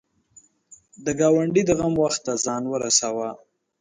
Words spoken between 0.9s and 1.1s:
د